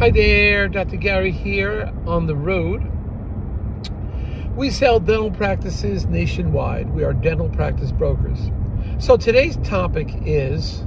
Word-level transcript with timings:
Hi 0.00 0.08
there, 0.08 0.66
Dr. 0.66 0.96
Gary 0.96 1.30
here 1.30 1.92
on 2.06 2.26
the 2.26 2.34
road. 2.34 2.90
We 4.56 4.70
sell 4.70 4.98
dental 4.98 5.30
practices 5.30 6.06
nationwide. 6.06 6.88
We 6.94 7.04
are 7.04 7.12
dental 7.12 7.50
practice 7.50 7.92
brokers. 7.92 8.50
So 8.98 9.18
today's 9.18 9.58
topic 9.58 10.08
is 10.24 10.82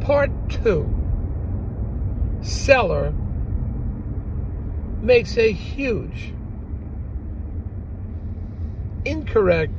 part 0.00 0.32
two. 0.50 0.92
Seller 2.40 3.14
makes 5.00 5.38
a 5.38 5.52
huge, 5.52 6.34
incorrect 9.04 9.72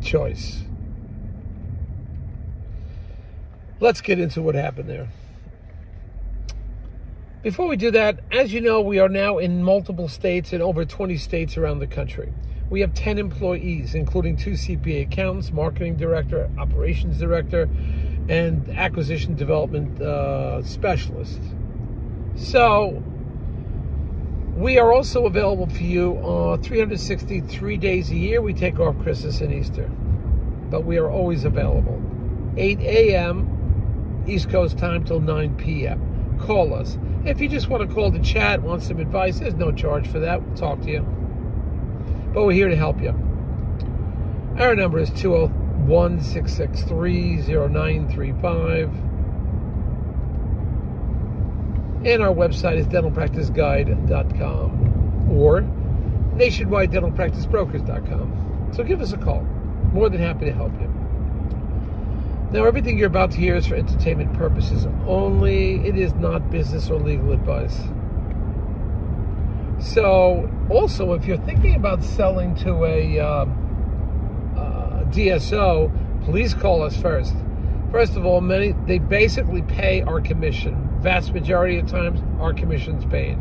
choice. 0.00 0.63
Let's 3.84 4.00
get 4.00 4.18
into 4.18 4.40
what 4.40 4.54
happened 4.54 4.88
there. 4.88 5.10
Before 7.42 7.68
we 7.68 7.76
do 7.76 7.90
that, 7.90 8.18
as 8.32 8.50
you 8.50 8.62
know, 8.62 8.80
we 8.80 8.98
are 8.98 9.10
now 9.10 9.36
in 9.36 9.62
multiple 9.62 10.08
states 10.08 10.54
and 10.54 10.62
over 10.62 10.86
20 10.86 11.18
states 11.18 11.58
around 11.58 11.80
the 11.80 11.86
country. 11.86 12.32
We 12.70 12.80
have 12.80 12.94
10 12.94 13.18
employees, 13.18 13.94
including 13.94 14.38
two 14.38 14.52
CPA 14.52 15.02
accountants, 15.02 15.52
marketing 15.52 15.96
director, 15.96 16.48
operations 16.56 17.18
director, 17.18 17.68
and 18.30 18.66
acquisition 18.70 19.34
development 19.34 20.00
uh, 20.00 20.62
specialist. 20.62 21.42
So, 22.36 23.04
we 24.56 24.78
are 24.78 24.94
also 24.94 25.26
available 25.26 25.68
for 25.68 25.82
you 25.82 26.16
uh, 26.26 26.56
363 26.56 27.76
days 27.76 28.10
a 28.10 28.16
year. 28.16 28.40
We 28.40 28.54
take 28.54 28.80
off 28.80 28.98
Christmas 29.00 29.42
and 29.42 29.52
Easter, 29.52 29.90
but 30.70 30.86
we 30.86 30.96
are 30.96 31.10
always 31.10 31.44
available. 31.44 32.00
8 32.56 32.80
a.m. 32.80 33.53
East 34.26 34.50
Coast 34.50 34.76
time 34.78 35.04
till 35.04 35.20
9 35.20 35.56
p.m. 35.56 36.38
Call 36.40 36.74
us. 36.74 36.98
If 37.24 37.40
you 37.40 37.48
just 37.48 37.68
want 37.68 37.88
to 37.88 37.94
call 37.94 38.10
the 38.10 38.18
chat, 38.18 38.62
want 38.62 38.82
some 38.82 38.98
advice, 38.98 39.38
there's 39.38 39.54
no 39.54 39.70
charge 39.72 40.06
for 40.08 40.18
that. 40.20 40.42
We'll 40.42 40.56
talk 40.56 40.82
to 40.82 40.90
you. 40.90 41.00
But 42.32 42.44
we're 42.44 42.52
here 42.52 42.68
to 42.68 42.76
help 42.76 43.00
you. 43.00 43.14
Our 44.58 44.74
number 44.74 44.98
is 44.98 45.08
201 45.10 46.20
663 46.20 47.42
0935. 47.42 48.90
And 52.06 52.22
our 52.22 52.34
website 52.34 52.76
is 52.76 52.86
dentalpracticeguide.com 52.88 55.30
or 55.30 55.62
nationwide 56.34 56.90
nationwidedentalpracticebrokers.com. 56.90 58.70
So 58.74 58.82
give 58.82 59.00
us 59.00 59.12
a 59.12 59.16
call. 59.16 59.42
More 59.92 60.08
than 60.08 60.20
happy 60.20 60.46
to 60.46 60.52
help 60.52 60.72
you. 60.80 61.03
Now, 62.54 62.66
everything 62.66 62.96
you're 62.96 63.08
about 63.08 63.32
to 63.32 63.38
hear 63.38 63.56
is 63.56 63.66
for 63.66 63.74
entertainment 63.74 64.32
purposes 64.34 64.86
only. 65.08 65.84
It 65.84 65.98
is 65.98 66.14
not 66.14 66.52
business 66.52 66.88
or 66.88 67.00
legal 67.00 67.32
advice. 67.32 67.76
So, 69.80 70.48
also, 70.70 71.14
if 71.14 71.26
you're 71.26 71.36
thinking 71.38 71.74
about 71.74 72.04
selling 72.04 72.54
to 72.58 72.84
a 72.84 73.18
uh, 73.18 73.26
uh, 73.26 75.04
DSO, 75.06 76.24
please 76.26 76.54
call 76.54 76.84
us 76.84 76.96
first. 76.96 77.34
First 77.90 78.14
of 78.14 78.24
all, 78.24 78.40
many 78.40 78.70
they 78.86 79.00
basically 79.00 79.62
pay 79.62 80.02
our 80.02 80.20
commission. 80.20 80.88
Vast 81.00 81.34
majority 81.34 81.80
of 81.80 81.88
times, 81.88 82.20
our 82.38 82.54
commission's 82.54 83.04
paid, 83.06 83.36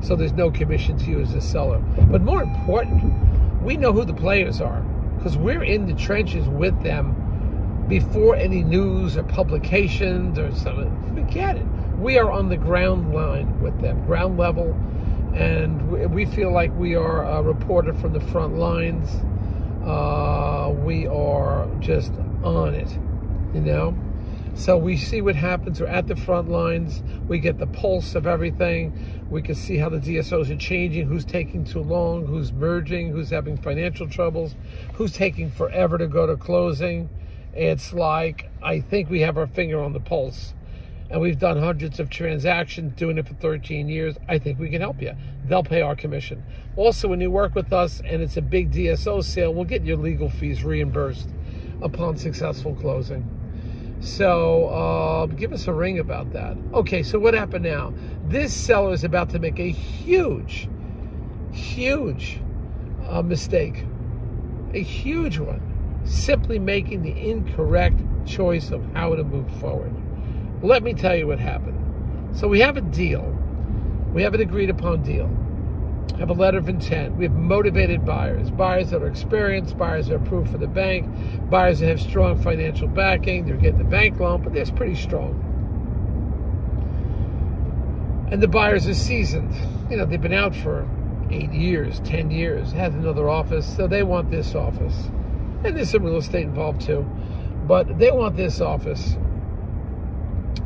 so 0.00 0.16
there's 0.16 0.32
no 0.32 0.50
commission 0.50 0.98
to 0.98 1.04
you 1.04 1.20
as 1.20 1.34
a 1.34 1.40
seller. 1.40 1.78
But 1.78 2.20
more 2.20 2.42
important, 2.42 3.62
we 3.62 3.76
know 3.76 3.92
who 3.92 4.04
the 4.04 4.12
players 4.12 4.60
are 4.60 4.80
because 5.18 5.38
we're 5.38 5.62
in 5.62 5.86
the 5.86 5.94
trenches 5.94 6.48
with 6.48 6.82
them 6.82 7.22
before 7.88 8.36
any 8.36 8.62
news 8.62 9.16
or 9.16 9.22
publications 9.22 10.38
or 10.38 10.54
something. 10.54 11.14
Forget 11.14 11.56
it. 11.56 11.66
We 11.98 12.18
are 12.18 12.30
on 12.30 12.48
the 12.48 12.56
ground 12.56 13.14
line 13.14 13.60
with 13.60 13.80
them, 13.80 14.04
ground 14.06 14.38
level 14.38 14.74
and 15.36 16.10
we 16.12 16.24
feel 16.24 16.50
like 16.50 16.72
we 16.78 16.94
are 16.94 17.22
a 17.22 17.42
reporter 17.42 17.92
from 17.92 18.14
the 18.14 18.20
front 18.20 18.56
lines. 18.56 19.10
Uh, 19.84 20.72
we 20.74 21.06
are 21.06 21.68
just 21.78 22.12
on 22.42 22.74
it, 22.74 22.90
you 23.54 23.60
know. 23.60 23.94
So 24.54 24.78
we 24.78 24.96
see 24.96 25.20
what 25.20 25.36
happens. 25.36 25.78
We're 25.78 25.88
at 25.88 26.06
the 26.06 26.16
front 26.16 26.48
lines. 26.48 27.02
We 27.28 27.38
get 27.38 27.58
the 27.58 27.66
pulse 27.66 28.14
of 28.14 28.26
everything. 28.26 29.26
We 29.28 29.42
can 29.42 29.54
see 29.54 29.76
how 29.76 29.90
the 29.90 29.98
DSOs 29.98 30.48
are 30.48 30.56
changing, 30.56 31.06
who's 31.06 31.26
taking 31.26 31.64
too 31.64 31.82
long, 31.82 32.26
who's 32.26 32.50
merging, 32.50 33.10
who's 33.10 33.28
having 33.28 33.58
financial 33.58 34.08
troubles, 34.08 34.56
who's 34.94 35.12
taking 35.12 35.50
forever 35.50 35.98
to 35.98 36.06
go 36.06 36.26
to 36.26 36.38
closing. 36.38 37.10
It's 37.56 37.92
like 37.94 38.50
I 38.62 38.80
think 38.80 39.08
we 39.08 39.20
have 39.20 39.38
our 39.38 39.46
finger 39.46 39.80
on 39.80 39.94
the 39.94 40.00
pulse 40.00 40.52
and 41.08 41.20
we've 41.20 41.38
done 41.38 41.56
hundreds 41.56 42.00
of 42.00 42.10
transactions 42.10 42.92
doing 42.96 43.16
it 43.16 43.26
for 43.26 43.34
13 43.34 43.88
years, 43.88 44.16
I 44.28 44.38
think 44.38 44.58
we 44.58 44.68
can 44.68 44.80
help 44.80 45.00
you. 45.00 45.12
They'll 45.44 45.62
pay 45.62 45.80
our 45.80 45.94
commission. 45.94 46.42
Also, 46.76 47.08
when 47.08 47.20
you 47.20 47.30
work 47.30 47.54
with 47.54 47.72
us 47.72 48.00
and 48.04 48.22
it's 48.22 48.36
a 48.36 48.42
big 48.42 48.72
DSO 48.72 49.22
sale, 49.22 49.54
we'll 49.54 49.64
get 49.64 49.84
your 49.84 49.96
legal 49.96 50.28
fees 50.28 50.64
reimbursed 50.64 51.28
upon 51.80 52.16
successful 52.16 52.74
closing. 52.74 53.24
So 54.00 54.66
uh, 54.66 55.26
give 55.26 55.52
us 55.52 55.68
a 55.68 55.72
ring 55.72 56.00
about 56.00 56.32
that. 56.32 56.56
Okay, 56.74 57.02
so 57.02 57.18
what 57.18 57.34
happened 57.34 57.64
now? 57.64 57.94
This 58.24 58.52
seller 58.52 58.92
is 58.92 59.04
about 59.04 59.30
to 59.30 59.38
make 59.38 59.58
a 59.58 59.70
huge, 59.70 60.68
huge 61.52 62.40
uh, 63.08 63.22
mistake, 63.22 63.84
a 64.74 64.82
huge 64.82 65.38
one, 65.38 65.75
simply 66.06 66.58
making 66.58 67.02
the 67.02 67.12
incorrect 67.12 68.00
choice 68.26 68.70
of 68.70 68.82
how 68.94 69.14
to 69.14 69.24
move 69.24 69.50
forward. 69.60 69.94
Let 70.62 70.82
me 70.82 70.94
tell 70.94 71.14
you 71.14 71.26
what 71.26 71.38
happened. 71.38 72.36
So 72.36 72.48
we 72.48 72.60
have 72.60 72.76
a 72.76 72.80
deal. 72.80 73.22
We 74.12 74.22
have 74.22 74.34
an 74.34 74.40
agreed 74.40 74.70
upon 74.70 75.02
deal. 75.02 75.28
We 76.14 76.20
have 76.20 76.30
a 76.30 76.34
letter 76.34 76.58
of 76.58 76.68
intent. 76.68 77.16
We 77.16 77.24
have 77.24 77.34
motivated 77.34 78.06
buyers, 78.06 78.50
buyers 78.50 78.90
that 78.90 79.02
are 79.02 79.08
experienced, 79.08 79.76
buyers 79.76 80.06
that 80.06 80.14
are 80.14 80.16
approved 80.16 80.50
for 80.50 80.58
the 80.58 80.66
bank, 80.66 81.50
buyers 81.50 81.80
that 81.80 81.88
have 81.88 82.00
strong 82.00 82.40
financial 82.40 82.88
backing. 82.88 83.44
They're 83.44 83.56
getting 83.56 83.78
the 83.78 83.84
bank 83.84 84.18
loan, 84.18 84.42
but 84.42 84.54
they're 84.54 84.64
pretty 84.66 84.94
strong. 84.94 85.42
And 88.30 88.42
the 88.42 88.48
buyers 88.48 88.86
are 88.86 88.94
seasoned. 88.94 89.54
You 89.90 89.98
know, 89.98 90.06
they've 90.06 90.20
been 90.20 90.32
out 90.32 90.54
for 90.54 90.88
eight 91.30 91.52
years, 91.52 92.00
ten 92.00 92.30
years, 92.30 92.72
had 92.72 92.92
another 92.92 93.28
office, 93.28 93.66
so 93.76 93.86
they 93.86 94.02
want 94.02 94.30
this 94.30 94.54
office. 94.54 95.10
And 95.64 95.76
there's 95.76 95.90
some 95.90 96.04
real 96.04 96.16
estate 96.16 96.42
involved 96.42 96.82
too. 96.82 97.02
But 97.66 97.98
they 97.98 98.10
want 98.10 98.36
this 98.36 98.60
office 98.60 99.16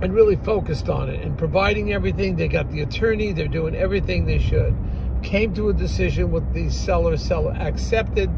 and 0.02 0.14
really 0.14 0.36
focused 0.36 0.88
on 0.88 1.08
it 1.08 1.22
and 1.22 1.36
providing 1.36 1.92
everything. 1.92 2.36
They 2.36 2.48
got 2.48 2.70
the 2.70 2.82
attorney, 2.82 3.32
they're 3.32 3.48
doing 3.48 3.74
everything 3.74 4.26
they 4.26 4.38
should. 4.38 4.74
Came 5.22 5.54
to 5.54 5.68
a 5.68 5.72
decision 5.72 6.30
with 6.30 6.52
the 6.54 6.70
seller, 6.70 7.16
seller 7.16 7.52
accepted 7.52 8.30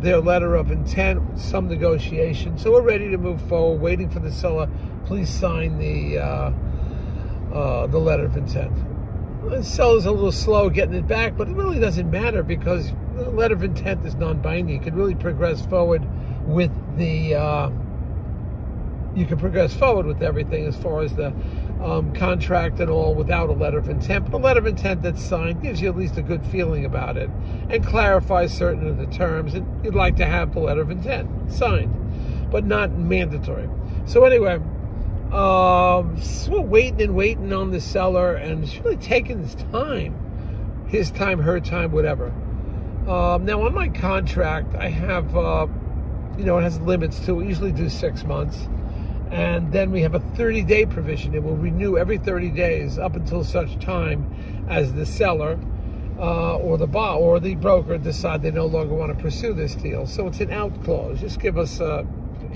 their 0.00 0.18
letter 0.18 0.54
of 0.54 0.70
intent, 0.70 1.38
some 1.38 1.68
negotiation. 1.68 2.58
So 2.58 2.72
we're 2.72 2.82
ready 2.82 3.10
to 3.10 3.18
move 3.18 3.40
forward, 3.42 3.80
waiting 3.80 4.10
for 4.10 4.18
the 4.18 4.32
seller. 4.32 4.68
Please 5.04 5.28
sign 5.28 5.78
the 5.78 6.18
uh, 6.18 6.52
uh, 7.52 7.86
the 7.86 7.98
letter 7.98 8.24
of 8.24 8.36
intent. 8.36 8.72
The 9.48 9.62
seller's 9.62 10.06
a 10.06 10.12
little 10.12 10.32
slow 10.32 10.70
getting 10.70 10.94
it 10.94 11.06
back, 11.06 11.36
but 11.36 11.48
it 11.48 11.54
really 11.56 11.80
doesn't 11.80 12.10
matter 12.10 12.42
because 12.42 12.92
the 13.14 13.30
letter 13.30 13.54
of 13.54 13.62
intent 13.62 14.04
is 14.06 14.14
non-binding. 14.14 14.74
You 14.74 14.80
can 14.80 14.94
really 14.94 15.14
progress 15.14 15.64
forward 15.66 16.06
with 16.46 16.70
the 16.96 17.34
uh, 17.34 17.70
you 19.14 19.26
can 19.26 19.38
progress 19.38 19.74
forward 19.74 20.06
with 20.06 20.22
everything 20.22 20.66
as 20.66 20.76
far 20.76 21.02
as 21.02 21.14
the 21.14 21.34
um, 21.82 22.14
contract 22.14 22.80
and 22.80 22.88
all 22.88 23.14
without 23.14 23.50
a 23.50 23.52
letter 23.52 23.78
of 23.78 23.88
intent. 23.88 24.30
But 24.30 24.38
a 24.38 24.42
letter 24.42 24.60
of 24.60 24.66
intent 24.66 25.02
that's 25.02 25.22
signed 25.22 25.62
gives 25.62 25.82
you 25.82 25.88
at 25.88 25.96
least 25.96 26.16
a 26.16 26.22
good 26.22 26.44
feeling 26.46 26.84
about 26.84 27.16
it 27.16 27.28
and 27.68 27.84
clarifies 27.84 28.56
certain 28.56 28.86
of 28.86 28.98
the 28.98 29.06
terms. 29.06 29.54
And 29.54 29.84
you'd 29.84 29.94
like 29.94 30.16
to 30.16 30.26
have 30.26 30.54
the 30.54 30.60
letter 30.60 30.80
of 30.80 30.90
intent 30.90 31.52
signed, 31.52 32.50
but 32.50 32.64
not 32.64 32.92
mandatory. 32.92 33.68
So 34.06 34.24
anyway, 34.24 34.60
um, 35.32 36.20
we're 36.48 36.60
waiting 36.60 37.00
and 37.00 37.14
waiting 37.14 37.52
on 37.52 37.70
the 37.70 37.80
seller, 37.80 38.34
and 38.34 38.64
it's 38.64 38.76
really 38.78 38.96
taking 38.96 39.42
his 39.42 39.54
time, 39.72 40.86
his 40.88 41.10
time, 41.10 41.38
her 41.38 41.58
time, 41.58 41.92
whatever. 41.92 42.26
Um, 43.08 43.46
now 43.46 43.62
on 43.62 43.74
my 43.74 43.88
contract, 43.88 44.74
I 44.74 44.88
have, 44.88 45.36
uh, 45.36 45.66
you 46.36 46.44
know, 46.44 46.58
it 46.58 46.62
has 46.62 46.78
limits 46.80 47.18
to. 47.20 47.34
We 47.34 47.46
usually 47.46 47.72
do 47.72 47.88
six 47.88 48.24
months. 48.24 48.68
And 49.32 49.72
then 49.72 49.90
we 49.90 50.02
have 50.02 50.14
a 50.14 50.20
30 50.20 50.62
day 50.64 50.84
provision. 50.84 51.34
It 51.34 51.42
will 51.42 51.56
renew 51.56 51.96
every 51.96 52.18
30 52.18 52.50
days 52.50 52.98
up 52.98 53.16
until 53.16 53.42
such 53.42 53.82
time 53.82 54.66
as 54.68 54.92
the 54.92 55.06
seller 55.06 55.58
uh, 56.18 56.56
or 56.58 56.76
the 56.76 56.86
buyer 56.86 57.16
or 57.16 57.40
the 57.40 57.54
broker 57.54 57.96
decide 57.96 58.42
they 58.42 58.50
no 58.50 58.66
longer 58.66 58.94
want 58.94 59.16
to 59.16 59.22
pursue 59.22 59.54
this 59.54 59.74
deal. 59.74 60.06
So 60.06 60.26
it's 60.26 60.40
an 60.40 60.50
out 60.50 60.84
clause. 60.84 61.18
Just 61.18 61.40
give 61.40 61.56
us, 61.56 61.80
uh, 61.80 62.04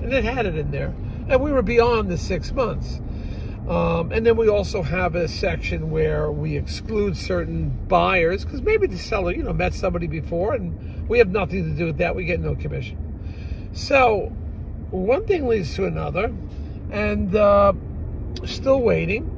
and 0.03 0.13
it 0.13 0.25
had 0.25 0.45
it 0.45 0.57
in 0.57 0.71
there. 0.71 0.95
And 1.29 1.43
we 1.43 1.53
were 1.53 1.63
beyond 1.63 2.11
the 2.11 2.19
six 2.19 2.53
months. 2.53 3.01
Um, 3.69 4.13
and 4.13 4.25
then 4.25 4.37
we 4.37 4.49
also 4.49 4.83
have 4.83 5.17
a 5.17 5.27
section 5.27 5.91
where 5.91 6.31
we 6.31 6.57
exclude 6.57 7.17
certain 7.17 7.71
buyers 7.89 8.45
because 8.45 8.63
maybe 8.63 8.87
the 8.87 8.99
seller, 8.99 9.33
you 9.33 9.43
know, 9.43 9.53
met 9.53 9.75
somebody 9.75 10.07
before 10.07 10.55
and 10.55 11.09
we 11.09 11.19
have 11.19 11.29
nothing 11.29 11.65
to 11.65 11.77
do 11.77 11.87
with 11.87 11.99
that. 11.99 12.15
We 12.15 12.25
get 12.25 12.39
no 12.39 12.55
commission. 12.55 13.71
So 13.73 14.33
one 14.91 15.27
thing 15.27 15.49
leads 15.49 15.75
to 15.75 15.87
another. 15.87 16.33
And 16.91 17.35
uh, 17.35 17.73
still 18.45 18.81
waiting. 18.81 19.33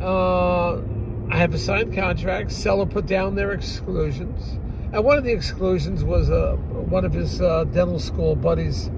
Uh, 0.00 0.82
I 1.30 1.36
have 1.36 1.54
a 1.54 1.58
signed 1.58 1.94
contract. 1.94 2.52
Seller 2.52 2.86
put 2.86 3.06
down 3.06 3.34
their 3.34 3.52
exclusions. 3.52 4.58
And 4.92 5.04
one 5.04 5.18
of 5.18 5.24
the 5.24 5.32
exclusions 5.32 6.04
was 6.04 6.30
uh, 6.30 6.56
one 6.56 7.04
of 7.04 7.12
his 7.12 7.40
uh, 7.40 7.64
dental 7.64 7.98
school 7.98 8.36
buddies' 8.36 8.90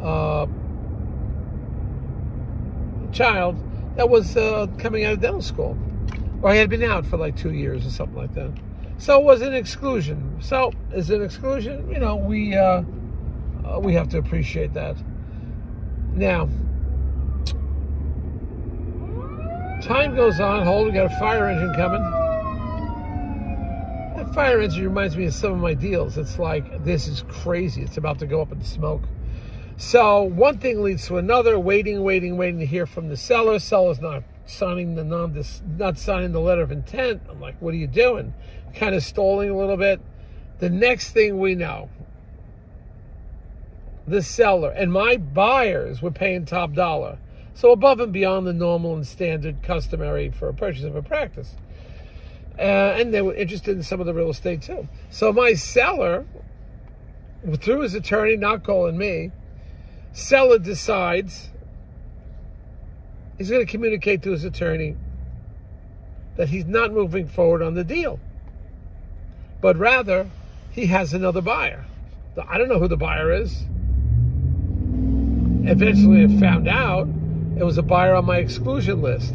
uh, 0.00 0.46
child 3.14 3.56
that 3.96 4.08
was 4.08 4.36
uh, 4.36 4.66
coming 4.78 5.04
out 5.04 5.14
of 5.14 5.20
dental 5.20 5.42
school. 5.42 5.78
Or 6.42 6.52
he 6.52 6.58
had 6.58 6.68
been 6.68 6.82
out 6.82 7.06
for 7.06 7.16
like 7.16 7.36
two 7.36 7.52
years 7.52 7.86
or 7.86 7.90
something 7.90 8.16
like 8.16 8.34
that. 8.34 8.52
So 8.98 9.18
it 9.18 9.24
was 9.24 9.40
an 9.40 9.54
exclusion. 9.54 10.38
So 10.40 10.72
is 10.92 11.10
an 11.10 11.22
exclusion, 11.22 11.90
you 11.90 11.98
know, 11.98 12.16
we 12.16 12.54
uh, 12.54 12.82
uh, 13.64 13.80
we 13.80 13.94
have 13.94 14.08
to 14.10 14.18
appreciate 14.18 14.74
that. 14.74 14.96
Now, 16.12 16.48
time 19.82 20.14
goes 20.14 20.38
on. 20.38 20.64
Hold, 20.64 20.86
we 20.86 20.92
got 20.92 21.06
a 21.06 21.18
fire 21.18 21.48
engine 21.48 21.74
coming. 21.74 22.02
That 24.16 24.32
fire 24.34 24.60
engine 24.60 24.84
reminds 24.84 25.16
me 25.16 25.24
of 25.26 25.34
some 25.34 25.52
of 25.52 25.58
my 25.58 25.74
deals. 25.74 26.18
It's 26.18 26.38
like 26.38 26.84
this 26.84 27.08
is 27.08 27.24
crazy. 27.28 27.82
It's 27.82 27.96
about 27.96 28.18
to 28.20 28.26
go 28.26 28.42
up 28.42 28.52
in 28.52 28.62
smoke. 28.62 29.02
So 29.76 30.22
one 30.22 30.58
thing 30.58 30.82
leads 30.82 31.06
to 31.08 31.16
another. 31.18 31.58
Waiting, 31.58 32.02
waiting, 32.02 32.36
waiting 32.36 32.60
to 32.60 32.66
hear 32.66 32.86
from 32.86 33.08
the 33.08 33.16
seller. 33.16 33.58
Seller's 33.58 34.00
not 34.00 34.22
signing 34.46 34.94
the 34.94 35.04
non 35.04 35.36
not 35.76 35.98
signing 35.98 36.32
the 36.32 36.40
letter 36.40 36.62
of 36.62 36.70
intent. 36.70 37.22
I'm 37.28 37.40
like, 37.40 37.60
what 37.60 37.74
are 37.74 37.78
you 37.78 37.86
doing? 37.86 38.34
Kind 38.74 38.94
of 38.94 39.02
stalling 39.02 39.50
a 39.50 39.56
little 39.56 39.76
bit. 39.76 40.00
The 40.60 40.70
next 40.70 41.10
thing 41.10 41.40
we 41.40 41.54
know, 41.54 41.88
the 44.06 44.22
seller 44.22 44.70
and 44.70 44.92
my 44.92 45.16
buyers 45.16 46.00
were 46.00 46.12
paying 46.12 46.44
top 46.44 46.72
dollar. 46.74 47.18
So 47.54 47.70
above 47.70 48.00
and 48.00 48.12
beyond 48.12 48.46
the 48.46 48.52
normal 48.52 48.94
and 48.94 49.06
standard 49.06 49.62
customary 49.62 50.30
for 50.30 50.48
a 50.48 50.54
purchase 50.54 50.84
of 50.84 50.96
a 50.96 51.02
practice. 51.02 51.54
Uh, 52.58 52.62
and 52.62 53.12
they 53.12 53.22
were 53.22 53.34
interested 53.34 53.76
in 53.76 53.82
some 53.82 53.98
of 54.00 54.06
the 54.06 54.14
real 54.14 54.30
estate 54.30 54.62
too. 54.62 54.88
So 55.10 55.32
my 55.32 55.54
seller, 55.54 56.24
through 57.58 57.80
his 57.80 57.94
attorney, 57.94 58.36
not 58.36 58.62
calling 58.62 58.96
me, 58.96 59.32
seller 60.14 60.58
decides 60.58 61.50
he's 63.36 63.50
going 63.50 63.64
to 63.64 63.70
communicate 63.70 64.22
to 64.22 64.30
his 64.30 64.44
attorney 64.44 64.96
that 66.36 66.48
he's 66.48 66.64
not 66.64 66.92
moving 66.92 67.28
forward 67.28 67.62
on 67.62 67.74
the 67.74 67.84
deal, 67.84 68.18
but 69.60 69.76
rather 69.76 70.30
he 70.70 70.86
has 70.86 71.12
another 71.12 71.40
buyer. 71.40 71.84
I 72.48 72.58
don't 72.58 72.68
know 72.68 72.78
who 72.78 72.88
the 72.88 72.96
buyer 72.96 73.32
is. 73.32 73.64
Eventually, 75.66 76.24
I 76.24 76.40
found 76.40 76.68
out 76.68 77.08
it 77.56 77.64
was 77.64 77.78
a 77.78 77.82
buyer 77.82 78.14
on 78.14 78.24
my 78.24 78.38
exclusion 78.38 79.02
list. 79.02 79.34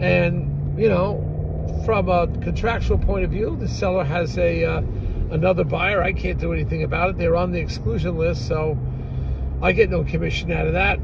And, 0.00 0.78
you 0.78 0.88
know, 0.88 1.82
from 1.84 2.08
a 2.08 2.26
contractual 2.42 2.98
point 2.98 3.24
of 3.24 3.30
view, 3.30 3.56
the 3.58 3.68
seller 3.68 4.04
has 4.04 4.38
a 4.38 4.64
uh, 4.64 4.82
another 5.30 5.64
buyer. 5.64 6.02
I 6.02 6.12
can't 6.12 6.38
do 6.38 6.52
anything 6.52 6.82
about 6.82 7.10
it. 7.10 7.18
They're 7.18 7.36
on 7.36 7.50
the 7.52 7.58
exclusion 7.58 8.18
list, 8.18 8.46
so 8.46 8.78
I 9.62 9.70
get 9.70 9.90
no 9.90 10.02
commission 10.02 10.50
out 10.50 10.66
of 10.66 10.72
that, 10.72 10.98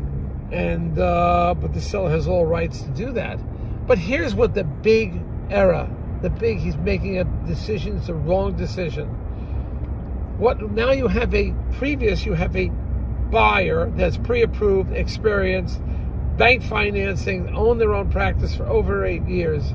and 0.51 0.99
uh, 0.99 1.55
but 1.59 1.73
the 1.73 1.81
seller 1.81 2.11
has 2.11 2.27
all 2.27 2.45
rights 2.45 2.83
to 2.83 2.89
do 2.89 3.13
that. 3.13 3.39
But 3.87 3.99
here's 3.99 4.35
what 4.35 4.53
the 4.53 4.65
big 4.65 5.23
error, 5.49 5.89
the 6.23 6.29
big 6.29 6.59
he's 6.59 6.77
making 6.77 7.19
a 7.19 7.25
decision. 7.47 7.99
It's 7.99 8.09
a 8.09 8.15
wrong 8.15 8.57
decision. 8.57 9.07
What 10.39 10.61
now? 10.73 10.91
You 10.91 11.07
have 11.07 11.33
a 11.35 11.55
previous. 11.79 12.27
You 12.27 12.35
have 12.35 12.57
a 12.57 12.69
buyer 13.31 13.91
that's 13.91 14.17
pre-approved, 14.17 14.93
experienced, 14.93 15.81
bank 16.37 16.65
financing, 16.65 17.55
own 17.55 17.79
their 17.79 17.95
own 17.95 18.11
practice 18.11 18.57
for 18.57 18.67
over 18.67 19.05
eight 19.05 19.27
years 19.29 19.73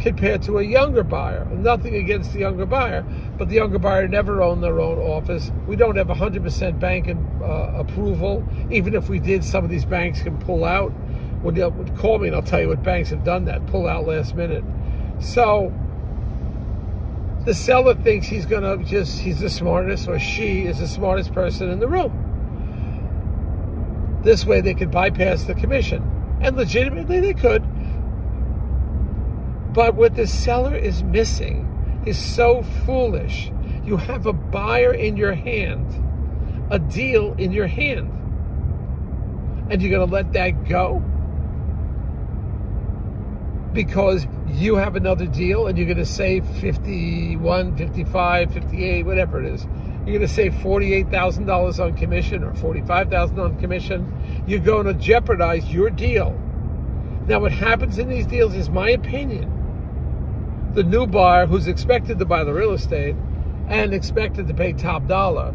compared 0.00 0.42
to 0.42 0.58
a 0.58 0.62
younger 0.62 1.02
buyer. 1.02 1.44
Nothing 1.46 1.96
against 1.96 2.32
the 2.32 2.40
younger 2.40 2.66
buyer, 2.66 3.04
but 3.36 3.48
the 3.48 3.56
younger 3.56 3.78
buyer 3.78 4.06
never 4.06 4.42
owned 4.42 4.62
their 4.62 4.80
own 4.80 4.98
office. 4.98 5.50
We 5.66 5.76
don't 5.76 5.96
have 5.96 6.08
100% 6.08 6.78
bank 6.78 7.08
uh, 7.08 7.44
approval. 7.74 8.46
Even 8.70 8.94
if 8.94 9.08
we 9.08 9.18
did, 9.18 9.44
some 9.44 9.64
of 9.64 9.70
these 9.70 9.84
banks 9.84 10.22
can 10.22 10.38
pull 10.38 10.64
out. 10.64 10.92
Would 11.42 11.56
call 11.96 12.18
me 12.18 12.28
and 12.28 12.36
I'll 12.36 12.42
tell 12.42 12.60
you 12.60 12.68
what 12.68 12.82
banks 12.82 13.10
have 13.10 13.22
done 13.24 13.44
that, 13.44 13.66
pull 13.66 13.86
out 13.86 14.06
last 14.06 14.34
minute. 14.34 14.64
So 15.20 15.72
the 17.44 17.54
seller 17.54 17.94
thinks 17.94 18.26
he's 18.26 18.46
going 18.46 18.62
to 18.62 18.84
just, 18.84 19.20
he's 19.20 19.40
the 19.40 19.50
smartest, 19.50 20.08
or 20.08 20.18
she 20.18 20.66
is 20.66 20.80
the 20.80 20.88
smartest 20.88 21.32
person 21.32 21.70
in 21.70 21.78
the 21.78 21.88
room. 21.88 22.24
This 24.22 24.44
way 24.44 24.60
they 24.60 24.74
could 24.74 24.90
bypass 24.90 25.44
the 25.44 25.54
commission. 25.54 26.02
And 26.40 26.56
legitimately 26.56 27.20
they 27.20 27.34
could 27.34 27.64
but 29.78 29.94
what 29.94 30.16
the 30.16 30.26
seller 30.26 30.74
is 30.74 31.04
missing 31.04 32.02
is 32.04 32.18
so 32.18 32.64
foolish. 32.84 33.52
You 33.84 33.96
have 33.96 34.26
a 34.26 34.32
buyer 34.32 34.92
in 34.92 35.16
your 35.16 35.34
hand, 35.34 35.86
a 36.68 36.80
deal 36.80 37.32
in 37.34 37.52
your 37.52 37.68
hand, 37.68 38.10
and 39.70 39.80
you're 39.80 39.92
going 39.92 40.04
to 40.04 40.12
let 40.12 40.32
that 40.32 40.68
go 40.68 40.98
because 43.72 44.26
you 44.48 44.74
have 44.74 44.96
another 44.96 45.26
deal 45.26 45.68
and 45.68 45.78
you're 45.78 45.86
going 45.86 45.98
to 45.98 46.04
save 46.04 46.44
51, 46.56 47.76
55, 47.76 48.52
58, 48.52 49.06
whatever 49.06 49.40
it 49.40 49.46
is. 49.46 49.62
You're 49.98 50.18
going 50.18 50.20
to 50.22 50.26
save 50.26 50.54
$48,000 50.54 51.84
on 51.84 51.96
commission 51.96 52.42
or 52.42 52.50
$45,000 52.50 53.38
on 53.38 53.60
commission. 53.60 54.44
You're 54.44 54.58
going 54.58 54.86
to 54.86 54.94
jeopardize 54.94 55.72
your 55.72 55.88
deal. 55.88 56.32
Now, 57.28 57.38
what 57.38 57.52
happens 57.52 57.98
in 57.98 58.08
these 58.08 58.26
deals 58.26 58.54
is 58.54 58.68
my 58.68 58.90
opinion 58.90 59.54
the 60.78 60.84
new 60.84 61.08
buyer 61.08 61.44
who's 61.44 61.66
expected 61.66 62.20
to 62.20 62.24
buy 62.24 62.44
the 62.44 62.52
real 62.52 62.70
estate 62.70 63.16
and 63.66 63.92
expected 63.92 64.46
to 64.46 64.54
pay 64.54 64.72
top 64.72 65.08
dollar. 65.08 65.52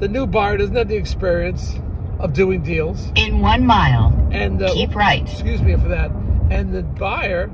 The 0.00 0.08
new 0.08 0.26
buyer 0.26 0.56
doesn't 0.56 0.74
have 0.74 0.88
the 0.88 0.96
experience 0.96 1.78
of 2.18 2.32
doing 2.32 2.64
deals. 2.64 3.12
In 3.14 3.38
one 3.38 3.64
mile, 3.64 4.12
and 4.32 4.60
uh, 4.60 4.74
keep 4.74 4.96
right. 4.96 5.22
Excuse 5.22 5.62
me 5.62 5.76
for 5.76 5.86
that. 5.86 6.10
And 6.50 6.74
the 6.74 6.82
buyer, 6.82 7.48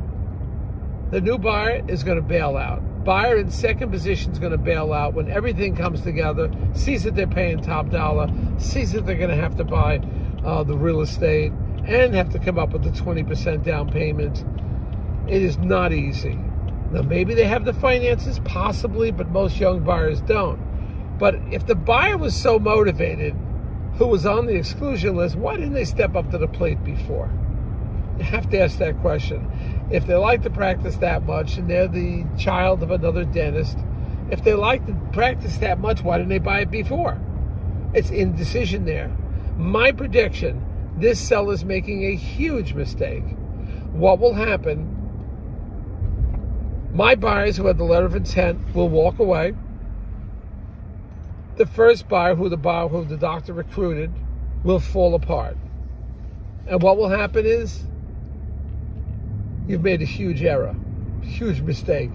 the 1.11 1.21
new 1.21 1.37
buyer, 1.37 1.85
is 1.87 2.03
going 2.03 2.17
to 2.17 2.27
bail 2.27 2.57
out. 2.57 2.81
Buyer 3.05 3.37
in 3.37 3.51
second 3.51 3.91
position 3.91 4.33
is 4.33 4.39
going 4.39 4.53
to 4.53 4.57
bail 4.57 4.95
out 4.95 5.13
when 5.13 5.31
everything 5.31 5.77
comes 5.77 6.01
together, 6.01 6.51
sees 6.73 7.03
that 7.03 7.15
they're 7.15 7.27
paying 7.27 7.61
top 7.61 7.91
dollar, 7.91 8.27
sees 8.57 8.93
that 8.93 9.05
they're 9.05 9.19
going 9.19 9.29
to 9.29 9.37
have 9.37 9.55
to 9.57 9.65
buy 9.65 9.99
uh, 10.43 10.65
the 10.65 10.79
real 10.79 11.03
estate, 11.03 11.53
and 11.85 12.15
have 12.15 12.31
to 12.31 12.39
come 12.39 12.59
up 12.59 12.71
with 12.71 12.85
the 12.85 13.03
20% 13.03 13.63
down 13.63 13.91
payment 13.91 14.43
it 15.27 15.43
is 15.43 15.57
not 15.59 15.93
easy. 15.93 16.39
Now, 16.95 17.03
maybe 17.03 17.35
they 17.35 17.49
have 17.49 17.65
the 17.65 17.73
finances, 17.73 18.39
possibly, 18.45 19.11
but 19.11 19.29
most 19.29 19.59
young 19.59 19.81
buyers 19.81 20.21
don't. 20.21 20.61
But 21.19 21.35
if 21.51 21.67
the 21.67 21.75
buyer 21.75 22.17
was 22.17 22.37
so 22.37 22.61
motivated, 22.61 23.35
who 23.97 24.07
was 24.07 24.25
on 24.25 24.47
the 24.47 24.55
exclusion 24.55 25.17
list, 25.17 25.35
why 25.35 25.57
didn't 25.57 25.73
they 25.73 25.87
step 25.87 26.15
up 26.15 26.31
to 26.31 26.39
the 26.39 26.47
plate 26.47 26.85
before? 26.85 27.29
You 28.17 28.23
have 28.23 28.49
to 28.51 28.61
ask 28.61 28.79
that 28.79 29.01
question. 29.01 29.51
If 29.91 30.07
they 30.07 30.15
like 30.15 30.43
to 30.45 30.51
practice 30.51 30.95
that 30.99 31.27
much 31.27 31.57
and 31.57 31.69
they're 31.69 31.89
the 31.89 32.25
child 32.39 32.81
of 32.85 32.93
another 32.93 33.25
dentist, 33.25 33.77
if 34.31 34.45
they 34.45 34.55
like 34.55 34.87
to 34.87 34.95
practice 35.13 35.57
that 35.57 35.81
much, 35.81 36.01
why 36.03 36.19
didn't 36.19 36.31
they 36.31 36.39
buy 36.39 36.61
it 36.61 36.71
before? 36.71 37.21
It's 37.93 38.11
indecision 38.11 38.85
there. 38.85 39.09
My 39.57 39.91
prediction 39.91 40.65
this 40.97 41.19
seller's 41.19 41.65
making 41.65 42.05
a 42.05 42.15
huge 42.15 42.73
mistake. 42.75 43.25
What 43.91 44.21
will 44.21 44.35
happen 44.35 45.04
my 46.95 47.17
buyers 47.17 47.57
who 47.57 47.67
had 47.67 47.77
the 47.77 47.85
letter 47.85 48.07
of 48.07 48.15
intent 48.15 48.73
will 48.73 48.89
walk 48.89 49.19
away. 49.19 49.53
The 51.57 51.67
first 51.67 52.09
buyer, 52.09 52.37
who 52.37 52.49
the 52.49 52.57
buyer 52.57 52.87
who 52.87 53.05
the 53.05 53.17
doctor 53.17 53.53
recruited, 53.53 54.13
will 54.63 54.79
fall 54.79 55.17
apart. 55.17 55.57
And 56.69 56.81
what 56.81 56.97
will 56.97 57.09
happen 57.09 57.47
is 57.47 57.85
you've 59.67 59.83
made 59.83 60.03
a 60.03 60.07
huge 60.07 60.43
error, 60.45 60.75
huge 61.23 61.61
mistake. 61.61 62.11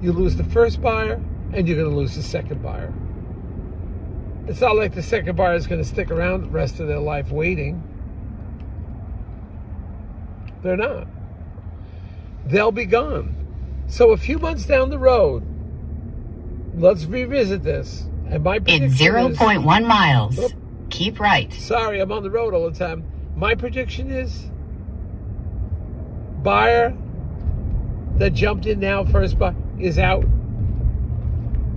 You 0.00 0.12
lose 0.12 0.36
the 0.36 0.44
first 0.44 0.80
buyer 0.80 1.20
and 1.52 1.66
you're 1.66 1.76
going 1.76 1.90
to 1.90 1.96
lose 1.96 2.14
the 2.14 2.22
second 2.22 2.62
buyer. 2.62 2.92
It's 4.46 4.60
not 4.60 4.76
like 4.76 4.94
the 4.94 5.02
second 5.02 5.36
buyer 5.36 5.54
is 5.54 5.66
going 5.66 5.82
to 5.82 5.88
stick 5.88 6.10
around 6.12 6.44
the 6.44 6.50
rest 6.50 6.78
of 6.78 6.86
their 6.86 6.98
life 7.00 7.30
waiting. 7.30 7.82
They're 10.62 10.76
not. 10.76 11.08
They'll 12.46 12.72
be 12.72 12.84
gone. 12.84 13.41
So 13.86 14.12
a 14.12 14.16
few 14.16 14.38
months 14.38 14.64
down 14.64 14.90
the 14.90 14.98
road, 14.98 15.44
let's 16.74 17.04
revisit 17.04 17.62
this. 17.62 18.06
And 18.28 18.42
my 18.42 18.58
prediction 18.58 18.86
is. 18.90 19.00
in 19.00 19.36
0.1 19.36 19.86
miles, 19.86 20.40
keep 20.90 21.20
right. 21.20 21.52
Sorry, 21.52 22.00
I'm 22.00 22.10
on 22.10 22.22
the 22.22 22.30
road 22.30 22.54
all 22.54 22.70
the 22.70 22.78
time. 22.78 23.04
My 23.36 23.54
prediction 23.54 24.10
is 24.10 24.50
buyer 26.42 26.96
that 28.16 28.30
jumped 28.32 28.66
in 28.66 28.80
now, 28.80 29.04
first 29.04 29.38
buyer, 29.38 29.54
is 29.78 29.98
out, 29.98 30.24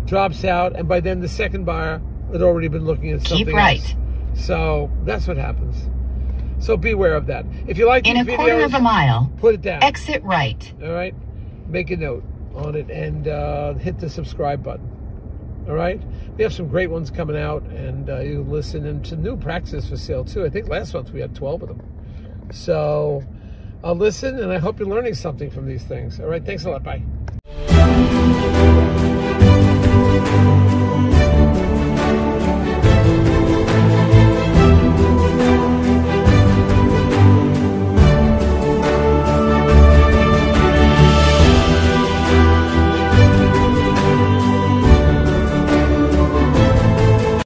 drops 0.05 0.43
out, 0.45 0.75
and 0.75 0.87
by 0.87 0.99
then 0.99 1.19
the 1.19 1.27
second 1.27 1.65
buyer 1.65 2.01
had 2.31 2.41
already 2.41 2.67
been 2.67 2.85
looking 2.85 3.11
at 3.11 3.21
something 3.21 3.47
Keep 3.47 3.55
right. 3.55 3.79
Else. 3.79 4.45
So 4.45 4.91
that's 5.03 5.27
what 5.27 5.37
happens. 5.37 5.89
So 6.63 6.77
beware 6.77 7.15
of 7.15 7.27
that. 7.27 7.45
If 7.67 7.77
you 7.77 7.85
like 7.87 8.07
In 8.07 8.17
a 8.17 8.25
quarter 8.25 8.53
videos, 8.53 8.65
of 8.65 8.73
a 8.75 8.79
mile, 8.79 9.31
put 9.37 9.55
it 9.55 9.61
down. 9.61 9.83
exit 9.83 10.23
right. 10.23 10.73
All 10.81 10.91
right, 10.91 11.13
make 11.67 11.91
a 11.91 11.97
note 11.97 12.23
on 12.53 12.75
it 12.75 12.89
and 12.89 13.27
uh, 13.27 13.73
hit 13.73 13.99
the 13.99 14.09
subscribe 14.09 14.63
button. 14.63 14.89
All 15.67 15.73
right, 15.73 16.01
we 16.37 16.43
have 16.43 16.53
some 16.53 16.67
great 16.67 16.91
ones 16.91 17.09
coming 17.09 17.35
out, 17.35 17.63
and 17.63 18.09
uh, 18.09 18.19
you 18.19 18.43
listen 18.43 18.85
and 18.85 19.03
to 19.05 19.15
new 19.15 19.35
practices 19.35 19.89
for 19.89 19.97
sale 19.97 20.23
too. 20.23 20.45
I 20.45 20.49
think 20.49 20.67
last 20.67 20.93
month 20.93 21.11
we 21.11 21.19
had 21.19 21.33
twelve 21.33 21.63
of 21.63 21.69
them. 21.69 21.81
So 22.51 23.23
uh, 23.83 23.93
listen, 23.93 24.39
and 24.39 24.51
I 24.51 24.59
hope 24.59 24.79
you're 24.79 24.87
learning 24.87 25.15
something 25.15 25.49
from 25.49 25.65
these 25.65 25.83
things. 25.83 26.19
All 26.19 26.27
right, 26.27 26.45
thanks 26.45 26.65
a 26.65 26.69
lot. 26.69 26.83
Bye. 26.83 27.01